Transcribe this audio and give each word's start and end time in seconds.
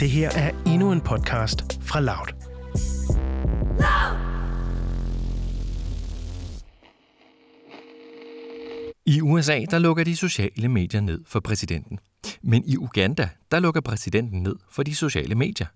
Det 0.00 0.10
her 0.10 0.30
er 0.30 0.50
endnu 0.66 0.92
en 0.92 1.00
podcast 1.00 1.78
fra 1.82 2.00
Loud. 2.00 2.28
I 9.06 9.20
USA 9.20 9.64
der 9.70 9.78
lukker 9.78 10.04
de 10.04 10.16
sociale 10.16 10.68
medier 10.68 11.00
ned 11.00 11.20
for 11.26 11.40
præsidenten. 11.40 11.98
Men 12.42 12.62
i 12.66 12.76
Uganda 12.76 13.28
der 13.52 13.60
lukker 13.60 13.80
præsidenten 13.80 14.42
ned 14.42 14.56
for 14.70 14.82
de 14.82 14.94
sociale 14.94 15.34
medier. 15.34 15.66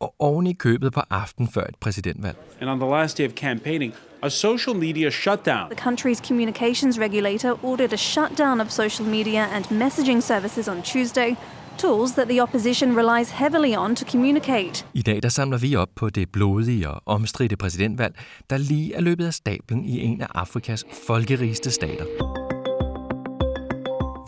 Og 0.00 0.14
oven 0.18 0.46
i 0.46 0.52
købet 0.52 0.92
på 0.92 1.00
aften 1.10 1.48
før 1.48 1.64
et 1.64 1.76
præsidentvalg. 1.80 2.36
And 2.60 2.70
on 2.70 2.80
the 2.80 2.90
last 2.90 3.18
day 3.18 3.28
of 3.28 3.32
campaigning, 3.34 3.94
a 4.22 4.28
social 4.28 4.76
media 4.76 5.10
shutdown. 5.10 5.70
The 5.70 5.90
country's 5.90 6.26
communications 6.28 6.98
regulator 7.00 7.64
ordered 7.64 7.92
a 7.92 7.96
shutdown 7.96 8.60
of 8.60 8.70
social 8.70 9.08
media 9.08 9.46
and 9.54 9.64
messaging 9.64 10.22
services 10.22 10.68
on 10.68 10.82
Tuesday, 10.82 11.36
tools 11.78 12.12
that 12.12 12.28
the 12.28 12.42
opposition 12.42 12.98
relies 12.98 13.30
heavily 13.30 13.76
on 13.76 13.96
to 13.96 14.06
communicate. 14.10 14.86
I 14.94 15.02
dag 15.02 15.22
der 15.22 15.28
samler 15.28 15.58
vi 15.58 15.76
op 15.76 15.88
på 15.96 16.10
det 16.10 16.32
blodige 16.32 16.90
og 16.90 17.02
omstridte 17.06 17.56
præsidentvalg, 17.56 18.14
der 18.50 18.56
lige 18.56 18.94
er 18.94 19.00
løbet 19.00 19.26
af 19.26 19.34
stablen 19.34 19.84
i 19.84 20.00
en 20.00 20.20
af 20.20 20.26
Afrikas 20.34 20.84
folkerigeste 21.06 21.70
stater. 21.70 22.04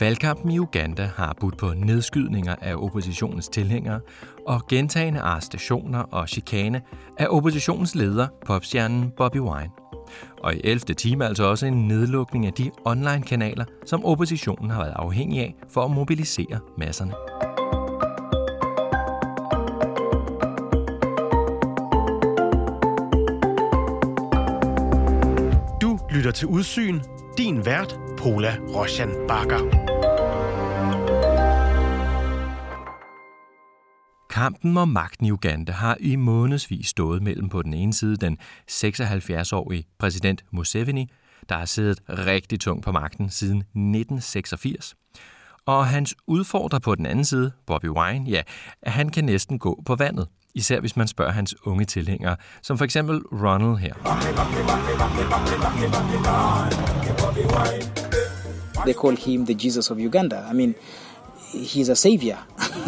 Valgkampen 0.01 0.51
i 0.51 0.59
Uganda 0.59 1.11
har 1.17 1.37
budt 1.41 1.59
på 1.59 1.73
nedskydninger 1.77 2.55
af 2.61 2.75
oppositionens 2.75 3.49
tilhængere 3.49 4.01
og 4.47 4.67
gentagende 4.67 5.21
arrestationer 5.21 5.99
og 5.99 6.29
chikane 6.29 6.83
af 7.19 7.27
oppositionens 7.31 7.95
leder, 7.95 8.29
popstjernen 8.47 9.13
Bobby 9.17 9.39
Wine. 9.39 9.71
Og 10.43 10.55
i 10.55 10.61
11. 10.65 10.79
time 10.95 11.27
altså 11.27 11.45
også 11.45 11.67
en 11.67 11.89
nedlukning 11.89 12.47
af 12.47 12.53
de 12.53 12.71
online-kanaler, 12.85 13.65
som 13.87 14.05
oppositionen 14.05 14.71
har 14.71 14.83
været 14.83 14.95
afhængig 14.97 15.41
af 15.41 15.55
for 15.69 15.85
at 15.85 15.91
mobilisere 15.91 16.59
masserne. 16.79 17.13
Lytter 26.15 26.31
til 26.31 26.49
Udsyn. 26.49 27.01
Din 27.39 27.67
vært, 27.67 27.99
Pola 28.17 28.57
Roshan 28.61 29.11
Bakker. 29.29 29.59
Kampen 34.31 34.77
om 34.77 34.89
magten 34.89 35.27
i 35.27 35.31
Uganda 35.31 35.73
har 35.73 35.97
i 36.01 36.17
månedsvis 36.17 36.89
stået 36.89 37.23
mellem 37.23 37.49
på 37.49 37.63
den 37.63 37.75
ene 37.75 37.93
side 37.93 38.17
den 38.17 38.39
76-årige 38.71 39.85
præsident 39.99 40.45
Museveni, 40.51 41.11
der 41.49 41.55
har 41.55 41.65
siddet 41.65 42.01
rigtig 42.09 42.61
tungt 42.61 42.85
på 42.85 42.93
magten 42.93 43.31
siden 43.31 43.59
1986, 43.59 44.95
og 45.67 45.87
hans 45.87 46.15
udfordrer 46.27 46.79
på 46.79 46.95
den 46.95 47.07
anden 47.07 47.25
side, 47.25 47.53
Bobby 47.67 47.89
Wine, 47.89 48.31
ja, 48.31 48.43
han 48.83 49.09
kan 49.09 49.25
næsten 49.25 49.59
gå 49.59 49.83
på 49.87 49.95
vandet, 49.95 50.29
især 50.55 50.81
hvis 50.81 50.97
man 50.97 51.09
spørger 51.09 51.33
hans 51.33 51.55
unge 51.67 51.85
tilhængere, 51.85 52.37
som 52.63 52.79
for 52.79 52.85
eksempel 52.85 53.21
Ronald 53.33 53.77
her. 53.77 53.95
They 58.85 58.95
call 58.95 59.17
him 59.17 59.47
the 59.47 59.57
Jesus 59.67 59.91
of 59.91 59.99
Uganda. 59.99 60.37
I 60.51 60.55
mean, 60.55 60.75
he's 61.55 61.91
a 61.91 61.95
savior. 61.95 62.37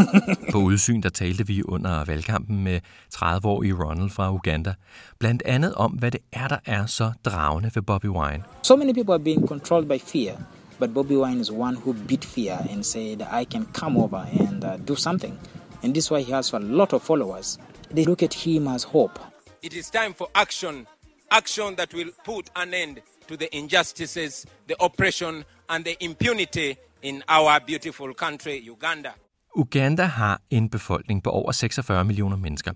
På 0.52 0.58
udsyn 0.58 1.00
der 1.02 1.08
talte 1.08 1.46
vi 1.46 1.62
under 1.62 2.04
valgkampen 2.04 2.64
med 2.64 2.80
30-årige 3.14 3.74
Ronald 3.84 4.10
fra 4.10 4.32
Uganda, 4.32 4.74
blandt 5.18 5.42
andet 5.44 5.74
om, 5.74 5.90
hvad 5.90 6.10
det 6.10 6.20
er, 6.32 6.48
der 6.48 6.58
er 6.64 6.86
så 6.86 7.12
dragende 7.24 7.70
ved 7.74 7.82
Bobby 7.82 8.06
Wine. 8.06 8.42
so 8.62 8.76
many 8.76 8.92
people 8.94 9.12
are 9.14 9.22
being 9.24 9.48
controlled 9.48 9.88
by 9.88 9.98
fear, 10.04 10.32
but 10.78 10.94
Bobby 10.94 11.12
Wine 11.12 11.40
is 11.40 11.50
one 11.50 11.76
who 11.76 11.94
beat 12.08 12.24
fear 12.24 12.58
and 12.70 12.84
said, 12.84 13.20
I 13.40 13.44
can 13.44 13.66
come 13.74 14.00
over 14.00 14.18
and 14.40 14.64
uh, 14.64 14.70
do 14.88 14.96
something. 14.96 15.38
And 15.82 15.94
this 15.94 16.04
is 16.04 16.10
why 16.10 16.22
he 16.22 16.32
has 16.32 16.52
a 16.52 16.58
lot 16.58 16.92
of 16.92 17.02
followers. 17.02 17.58
They 17.94 18.04
look 18.04 18.22
at 18.22 18.34
him 18.34 18.68
as 18.68 18.84
hope. 18.84 19.20
It 19.62 19.74
is 19.74 19.90
time 19.90 20.14
for 20.14 20.28
action, 20.34 20.86
action 21.30 21.76
that 21.76 21.94
will 21.94 22.10
put 22.24 22.50
an 22.56 22.74
end 22.74 22.96
to 23.28 23.36
the 23.36 23.48
injustices, 23.52 24.46
the 24.68 24.74
oppression, 24.80 25.44
and 25.68 25.84
the 25.84 25.96
impunity 26.00 26.76
in 27.02 27.22
our 27.28 27.60
beautiful 27.66 28.14
country, 28.14 28.70
Uganda. 28.70 29.10
Uganda 29.56 30.04
har 30.04 30.40
en 30.50 30.70
befolkning 30.70 31.22
på 31.22 31.30
over 31.30 31.52
46 31.52 32.04
millioner 32.04 32.36
mennesker, 32.36 32.72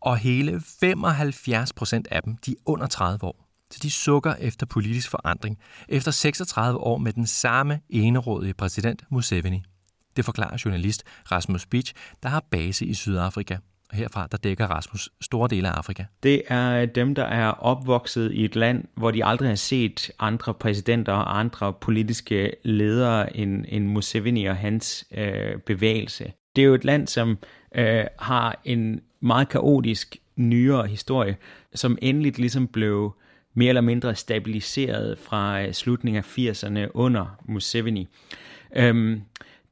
og 0.00 0.18
hele 0.18 0.60
75 0.80 1.72
procent 1.72 2.08
af 2.10 2.22
dem 2.22 2.36
de 2.36 2.50
er 2.50 2.54
under 2.66 2.86
30 2.86 3.24
år. 3.24 3.44
Så 3.70 3.78
de 3.82 3.90
sukker 3.90 4.34
efter 4.34 4.66
politisk 4.66 5.10
forandring, 5.10 5.58
efter 5.88 6.10
36 6.10 6.78
år 6.78 6.98
med 6.98 7.12
den 7.12 7.26
samme 7.26 7.80
enerådige 7.90 8.54
præsident 8.54 9.04
Museveni. 9.10 9.62
Det 10.18 10.24
forklarer 10.24 10.62
journalist 10.64 11.04
Rasmus 11.32 11.66
Beach, 11.66 11.94
der 12.22 12.28
har 12.28 12.44
base 12.50 12.86
i 12.86 12.94
Sydafrika. 12.94 13.56
Og 13.90 13.96
herfra 13.96 14.28
der 14.30 14.36
dækker 14.36 14.66
Rasmus 14.66 15.10
store 15.20 15.48
dele 15.48 15.68
af 15.68 15.72
Afrika. 15.72 16.04
Det 16.22 16.42
er 16.48 16.86
dem, 16.86 17.14
der 17.14 17.24
er 17.24 17.48
opvokset 17.48 18.32
i 18.32 18.44
et 18.44 18.56
land, 18.56 18.84
hvor 18.94 19.10
de 19.10 19.24
aldrig 19.24 19.48
har 19.48 19.54
set 19.56 20.10
andre 20.18 20.54
præsidenter 20.54 21.12
og 21.12 21.38
andre 21.38 21.72
politiske 21.72 22.52
ledere 22.64 23.36
end, 23.36 23.64
end 23.68 23.86
Museveni 23.86 24.44
og 24.44 24.56
hans 24.56 25.04
øh, 25.14 25.58
bevægelse. 25.66 26.32
Det 26.56 26.62
er 26.62 26.66
jo 26.66 26.74
et 26.74 26.84
land, 26.84 27.06
som 27.06 27.38
øh, 27.74 28.04
har 28.18 28.60
en 28.64 29.00
meget 29.20 29.48
kaotisk 29.48 30.16
nyere 30.36 30.86
historie, 30.86 31.36
som 31.74 31.98
endeligt 32.02 32.38
ligesom 32.38 32.66
blev 32.68 33.16
mere 33.54 33.68
eller 33.68 33.80
mindre 33.80 34.14
stabiliseret 34.14 35.18
fra 35.18 35.62
øh, 35.62 35.72
slutningen 35.72 36.18
af 36.18 36.38
80'erne 36.38 36.90
under 36.94 37.38
Museveni. 37.48 38.08
Øhm, 38.76 39.22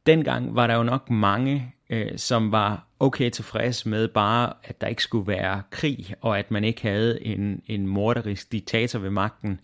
dengang 0.06 0.55
var 0.55 0.67
der 0.67 0.75
jo 0.75 0.83
nok 0.83 1.11
mange, 1.11 1.75
øh, 1.91 2.19
som 2.19 2.53
var 2.53 2.87
okay 3.00 3.31
tilfreds 3.31 3.87
med 3.87 4.09
bare, 4.09 4.53
at 4.65 4.81
der 4.81 4.87
ikke 4.87 5.03
skulle 5.03 5.27
være 5.27 5.62
krig, 5.71 6.15
og 6.21 6.39
at 6.39 6.50
man 6.50 6.65
ikke 6.65 6.83
havde 6.83 7.25
en, 7.25 7.62
en 7.67 7.87
morderisk 7.87 8.53
diktator 8.53 8.99
ved 8.99 9.11
magten. 9.11 9.61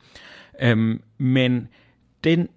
Øhm, 0.62 1.02
men 1.18 1.68
den 2.24 2.48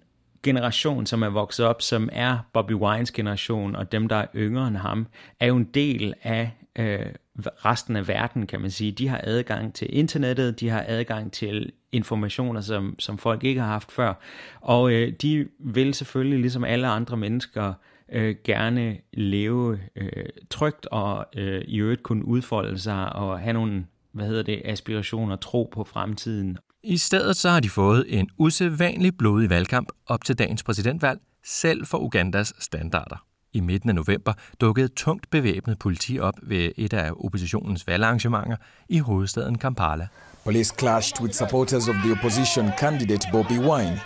generation, 0.42 1.06
som 1.06 1.22
er 1.22 1.28
vokset 1.28 1.66
op, 1.66 1.82
som 1.82 2.08
er 2.12 2.38
Bobby 2.52 2.72
Wines 2.72 3.10
generation, 3.10 3.76
og 3.76 3.92
dem, 3.92 4.08
der 4.08 4.16
er 4.16 4.26
yngre 4.34 4.68
end 4.68 4.76
ham, 4.76 5.06
er 5.40 5.46
jo 5.46 5.56
en 5.56 5.64
del 5.64 6.14
af 6.22 6.50
øh, 6.78 7.06
resten 7.38 7.96
af 7.96 8.08
verden, 8.08 8.46
kan 8.46 8.60
man 8.60 8.70
sige. 8.70 8.92
De 8.92 9.08
har 9.08 9.20
adgang 9.24 9.74
til 9.74 9.96
internettet, 9.96 10.60
de 10.60 10.68
har 10.68 10.84
adgang 10.88 11.32
til 11.32 11.72
informationer, 11.92 12.60
som, 12.60 12.94
som 12.98 13.18
folk 13.18 13.44
ikke 13.44 13.60
har 13.60 13.68
haft 13.68 13.92
før. 13.92 14.14
Og 14.60 14.92
øh, 14.92 15.12
de 15.22 15.48
vil 15.58 15.94
selvfølgelig, 15.94 16.38
ligesom 16.38 16.64
alle 16.64 16.86
andre 16.86 17.16
mennesker, 17.16 17.72
øh, 18.12 18.36
gerne 18.44 18.96
leve 19.12 19.78
øh, 19.96 20.26
trygt 20.50 20.86
og 20.86 21.26
øh, 21.36 21.62
i 21.68 21.78
øvrigt 21.78 22.02
kunne 22.02 22.24
udfolde 22.24 22.78
sig 22.78 23.12
og 23.12 23.40
have 23.40 23.52
nogle 23.52 23.86
hvad 24.16 24.26
hedder 24.26 24.42
det, 24.42 24.62
aspirationer, 24.64 25.36
tro 25.36 25.70
på 25.72 25.84
fremtiden. 25.84 26.58
I 26.82 26.96
stedet 26.96 27.36
så 27.36 27.50
har 27.50 27.60
de 27.60 27.70
fået 27.70 28.04
en 28.08 28.28
usædvanlig 28.38 29.16
blodig 29.18 29.50
valgkamp 29.50 29.88
op 30.06 30.24
til 30.24 30.38
dagens 30.38 30.62
præsidentvalg, 30.62 31.20
selv 31.44 31.86
for 31.86 31.98
Ugandas 31.98 32.52
standarder. 32.58 33.26
I 33.56 33.60
midten 33.60 33.88
af 33.88 33.94
november 33.94 34.32
dukkede 34.60 34.88
tungt 34.88 35.30
bevæbnet 35.30 35.78
politi 35.78 36.18
op 36.18 36.34
ved 36.42 36.70
et 36.76 36.92
af 36.92 37.10
oppositionens 37.16 37.86
valgarrangementer 37.86 38.56
i 38.88 38.98
hovedstaden 38.98 39.58
Kampala. 39.58 40.06
Police 40.44 40.74
clashed 40.78 41.20
with 41.20 41.34
supporters 41.34 41.88
of 41.88 41.94
the 41.94 42.12
opposition 42.12 42.70
candidate 42.78 43.28
Bobby 43.32 43.58
Wine, 43.58 44.00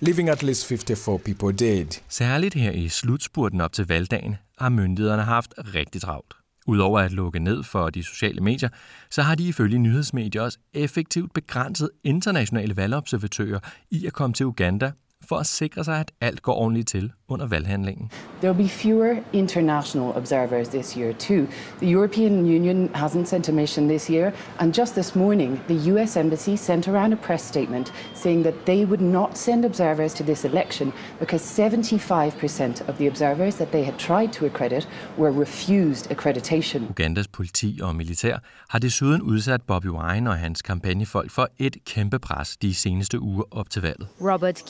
leaving 0.00 0.28
at 0.28 0.42
least 0.42 0.66
54 0.66 1.20
people 1.24 1.52
dead. 1.52 1.86
Særligt 2.08 2.54
her 2.54 2.70
i 2.70 2.88
slutspurten 2.88 3.60
op 3.60 3.72
til 3.72 3.86
valgdagen 3.88 4.36
har 4.58 4.68
myndighederne 4.68 5.22
haft 5.22 5.54
rigtig 5.74 6.00
travlt. 6.00 6.34
Udover 6.66 7.00
at 7.00 7.12
lukke 7.12 7.38
ned 7.38 7.62
for 7.62 7.90
de 7.90 8.02
sociale 8.02 8.40
medier, 8.40 8.68
så 9.10 9.22
har 9.22 9.34
de 9.34 9.48
ifølge 9.48 9.78
nyhedsmedier 9.78 10.42
også 10.42 10.58
effektivt 10.72 11.32
begrænset 11.34 11.90
internationale 12.04 12.76
valgobservatører 12.76 13.58
i 13.90 14.06
at 14.06 14.12
komme 14.12 14.34
til 14.34 14.46
Uganda 14.46 14.92
for 15.28 15.36
at 15.36 15.46
sikre 15.46 15.84
sig, 15.84 15.94
at 16.00 16.10
alt 16.20 16.42
går 16.42 16.54
ordentligt 16.54 16.88
til 16.88 17.12
under 17.28 17.46
valghandlingen. 17.46 18.10
There 18.40 18.52
will 18.52 18.64
be 18.64 18.68
fewer 18.68 19.14
international 19.32 20.16
observers 20.16 20.68
this 20.68 20.96
year, 20.96 21.12
too. 21.12 21.46
The 21.78 21.90
European 21.96 22.46
Union 22.46 22.90
hasn't 22.94 23.26
sent 23.26 23.48
a 23.48 23.52
mission 23.52 23.88
this 23.88 24.10
year, 24.10 24.32
and 24.60 24.74
just 24.74 24.94
this 24.94 25.14
morning, 25.16 25.60
the 25.68 25.92
US 25.92 26.16
Embassy 26.16 26.56
sent 26.56 26.88
around 26.88 27.12
a 27.12 27.16
press 27.16 27.42
statement 27.42 27.92
saying 28.14 28.44
that 28.44 28.54
they 28.66 28.84
would 28.84 29.00
not 29.00 29.38
send 29.38 29.64
observers 29.64 30.14
to 30.14 30.24
this 30.24 30.44
election 30.44 30.92
because 31.20 31.42
75% 31.42 32.88
of 32.88 32.96
the 32.98 33.06
observers 33.06 33.54
that 33.54 33.70
they 33.72 33.84
had 33.84 33.98
tried 33.98 34.32
to 34.32 34.46
accredit 34.46 34.88
were 35.18 35.40
refused 35.40 36.10
accreditation. 36.10 36.82
Ugandas 36.90 37.28
politi 37.28 37.78
og 37.82 37.96
militær 37.96 38.38
har 38.68 38.78
desuden 38.78 39.22
udsat 39.22 39.62
Bobby 39.62 39.86
Wine 39.86 40.30
og 40.30 40.36
hans 40.36 40.62
kampagnefolk 40.62 41.30
for 41.30 41.48
et 41.58 41.76
kæmpe 41.84 42.18
pres 42.18 42.56
de 42.56 42.74
seneste 42.74 43.20
uger 43.20 43.44
op 43.50 43.70
til 43.70 43.82
valget. 43.82 44.08
Robert 44.20 44.62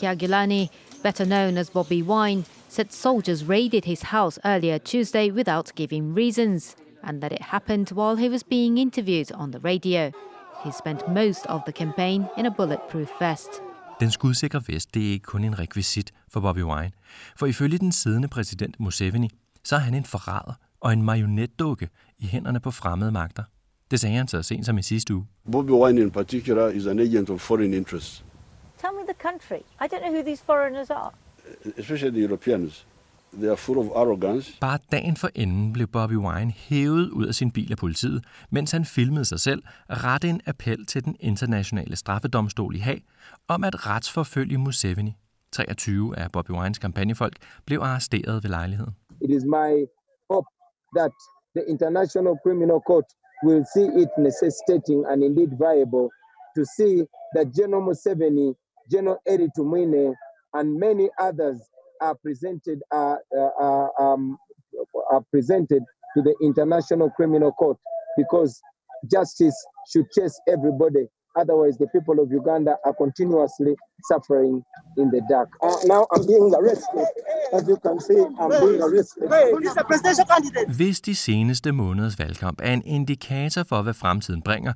Kyagulanyi, 0.43 0.71
better 1.03 1.25
known 1.25 1.57
as 1.57 1.71
Bobby 1.71 2.03
Wine, 2.03 2.45
said 2.69 2.93
soldiers 2.93 3.45
raided 3.45 3.85
his 3.85 4.03
house 4.03 4.39
earlier 4.45 4.79
Tuesday 4.79 5.31
without 5.31 5.73
giving 5.77 6.15
reasons, 6.15 6.77
and 7.03 7.21
that 7.21 7.33
it 7.33 7.43
happened 7.43 7.91
while 7.91 8.17
he 8.17 8.29
was 8.29 8.43
being 8.43 8.79
interviewed 8.79 9.33
on 9.33 9.53
the 9.53 9.61
radio. 9.61 10.11
He 10.65 10.73
spent 10.73 11.09
most 11.09 11.47
of 11.47 11.63
the 11.65 11.73
campaign 11.73 12.29
in 12.39 12.47
a 12.47 12.51
bulletproof 12.51 13.09
vest. 13.21 13.51
Den 14.01 14.11
skudsikre 14.11 14.63
vest 14.69 14.95
det 14.95 15.09
er 15.09 15.13
ikke 15.13 15.25
kun 15.27 15.45
en 15.45 15.59
rekvisit 15.59 16.13
for 16.29 16.41
Bobby 16.41 16.63
Wine, 16.63 16.91
for 17.37 17.47
ifølge 17.47 17.79
den 17.79 17.93
siddende 17.93 18.29
præsident 18.29 18.81
Museveni, 18.81 19.31
så 19.65 19.77
er 19.77 19.81
han 19.81 19.95
en 19.95 20.05
forræder 20.05 20.55
og 20.81 20.93
en 20.93 21.03
marionetdukke 21.03 21.89
i 22.19 22.27
hænderne 22.27 22.61
på 22.61 22.71
fremmede 22.71 23.13
magter. 23.13 23.43
Det 23.91 24.01
sagde 24.01 24.17
han 24.17 24.29
så 24.29 24.43
sent 24.43 24.67
som 24.67 24.79
i 24.79 24.83
sidste 24.83 25.15
uge. 25.15 25.27
Bobby 25.53 25.71
Wine 25.71 26.01
in 26.01 26.11
particular 26.11 26.69
is 26.69 26.87
an 26.87 26.99
agent 26.99 27.31
of 27.31 27.41
foreign 27.41 27.75
interests. 27.75 28.25
Tell 28.83 28.95
me 28.99 29.03
the 29.13 29.19
country. 29.29 29.61
I 29.83 29.87
don't 29.91 30.03
know 30.05 30.15
who 30.17 30.23
these 30.31 30.43
foreigners 30.51 30.91
are. 30.91 31.11
Especially 31.79 32.11
the 32.11 32.25
Europeans. 32.29 32.87
They 33.41 33.49
are 33.49 33.57
full 33.57 33.79
of 33.79 33.87
arrogance. 34.03 34.59
Bare 34.61 34.79
dagen 34.93 35.17
for 35.17 35.31
enden 35.35 35.73
blev 35.73 35.87
Bobby 35.87 36.17
Wine 36.17 36.51
hævet 36.51 37.11
ud 37.11 37.27
af 37.27 37.35
sin 37.35 37.51
bil 37.51 37.73
af 37.73 37.79
politiet, 37.79 38.25
mens 38.51 38.71
han 38.71 38.85
filmede 38.85 39.25
sig 39.25 39.41
selv 39.41 39.63
rette 39.89 40.29
en 40.29 40.41
appel 40.47 40.87
til 40.87 41.05
den 41.05 41.17
internationale 41.21 41.97
straffedomstol 41.97 42.77
i 42.77 42.79
Haag 42.79 43.03
om 43.49 43.65
at 43.65 43.87
retsforfølge 43.87 44.59
Museveni. 44.59 45.17
23 45.53 46.19
af 46.19 46.33
Bobby 46.33 46.51
Wines 46.51 46.79
kampagnefolk 46.79 47.37
blev 47.67 47.79
arresteret 47.81 48.43
ved 48.45 48.51
lejligheden. 48.51 48.95
It 49.21 49.31
is 49.31 49.45
my 49.45 49.71
hope 50.31 50.49
that 50.99 51.13
the 51.57 51.65
International 51.69 52.35
Criminal 52.45 52.81
Court 52.89 53.05
will 53.47 53.65
see 53.75 53.89
it 54.03 54.11
necessitating 54.29 55.01
and 55.11 55.19
indeed 55.29 55.51
viable 55.67 56.07
to 56.57 56.63
see 56.77 56.95
that 57.35 57.47
General 57.59 57.83
Museveni, 57.89 58.49
General 58.91 59.19
Eri 59.27 59.49
Tumwine, 59.57 60.15
and 60.55 60.79
many 60.79 61.09
others 61.19 61.61
are 62.01 62.15
presented 62.17 62.81
uh, 62.91 63.17
uh, 63.61 63.89
um, 64.01 64.39
are 65.11 65.25
presented 65.31 65.83
to 66.17 66.23
the 66.23 66.35
International 66.43 67.11
Criminal 67.11 67.53
Court 67.53 67.79
because 68.17 68.61
justice 69.11 69.57
should 69.91 70.07
chase 70.11 70.41
everybody. 70.49 71.07
Otherwise, 71.35 71.79
the 71.79 71.89
people 71.97 72.21
of 72.23 72.31
Uganda 72.31 72.77
are 72.85 72.95
continuously 73.05 73.75
suffering 74.11 74.63
in 74.99 75.07
the 75.15 75.23
dark. 75.31 75.49
Uh, 75.63 75.77
now 75.87 76.07
I'm 76.13 76.27
being 76.27 76.53
arrested. 76.55 77.07
As 77.57 77.67
you 77.67 77.79
can 77.79 77.99
see, 78.01 78.21
I'm 78.41 78.51
being 78.51 78.83
arrested. 78.83 79.23
Hvis 80.77 81.01
de 81.01 81.15
seneste 81.15 81.73
måneders 81.73 82.19
valgkamp 82.19 82.61
er 82.63 82.73
en 82.73 82.83
indikator 82.85 83.63
for, 83.63 83.83
hvad 83.83 83.95
fremtiden 83.95 84.43
bringer, 84.43 84.73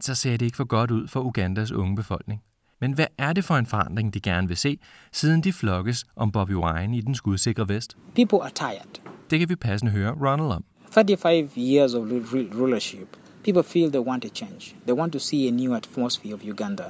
så 0.00 0.14
ser 0.14 0.36
det 0.36 0.42
ikke 0.42 0.56
for 0.56 0.64
godt 0.64 0.90
ud 0.90 1.08
for 1.08 1.20
Ugandas 1.20 1.72
unge 1.72 1.96
befolkning. 1.96 2.42
Men 2.84 2.92
hvad 2.92 3.06
er 3.18 3.32
det 3.32 3.44
for 3.44 3.54
en 3.54 3.66
forandring, 3.66 4.14
de 4.14 4.20
gerne 4.20 4.48
vil 4.48 4.56
se, 4.56 4.78
siden 5.12 5.40
de 5.40 5.52
flokkes 5.52 6.04
om 6.16 6.32
Bobby 6.32 6.54
Wine 6.54 6.96
i 6.96 7.00
den 7.00 7.14
skudsikre 7.14 7.68
vest? 7.68 7.96
People 8.14 8.38
are 8.42 8.50
tired. 8.50 9.00
Det 9.30 9.38
kan 9.38 9.48
vi 9.48 9.56
passende 9.56 9.92
høre 9.92 10.14
Ronald 10.20 10.52
om. 10.52 10.64
35 10.90 11.48
years 11.56 11.94
of 11.94 12.02
rulership. 12.60 13.16
People 13.44 13.62
feel 13.62 13.90
they 13.90 14.00
want 14.00 14.24
a 14.24 14.28
change. 14.28 14.76
They 14.86 14.96
want 14.98 15.12
to 15.12 15.18
see 15.18 15.48
a 15.48 15.50
new 15.50 15.74
atmosphere 15.74 16.34
of 16.34 16.44
Uganda. 16.44 16.84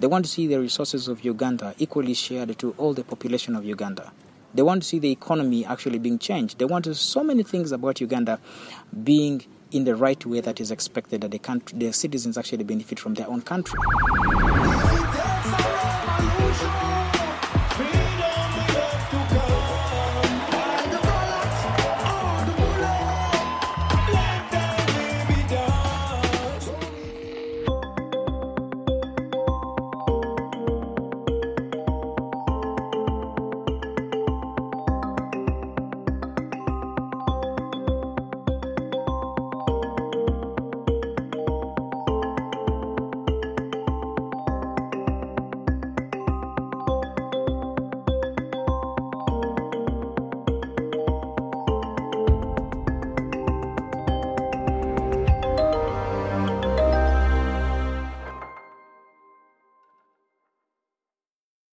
They 0.00 0.10
want 0.10 0.24
to 0.24 0.30
see 0.30 0.46
the 0.46 0.60
resources 0.60 1.08
of 1.08 1.24
Uganda 1.26 1.72
equally 1.78 2.14
shared 2.14 2.58
to 2.58 2.74
all 2.78 2.94
the 2.94 3.04
population 3.04 3.56
of 3.56 3.64
Uganda. 3.64 4.12
They 4.54 4.64
want 4.64 4.82
to 4.82 4.88
see 4.88 5.00
the 5.00 5.10
economy 5.10 5.64
actually 5.64 5.98
being 5.98 6.18
changed. 6.18 6.58
They 6.58 6.68
want 6.72 6.84
to, 6.84 6.94
so 6.94 7.22
many 7.24 7.42
things 7.44 7.72
about 7.72 8.00
Uganda 8.00 8.38
being 9.04 9.42
in 9.70 9.84
the 9.84 9.94
right 9.94 10.26
way 10.26 10.40
that 10.40 10.60
is 10.60 10.70
expected 10.70 11.20
that 11.20 11.30
the, 11.30 11.38
country, 11.38 11.78
the 11.78 11.92
citizens 11.92 12.36
actually 12.38 12.64
benefit 12.64 12.98
from 13.00 13.14
their 13.14 13.28
own 13.28 13.42
country. 13.42 13.78
Jones. 16.58 16.85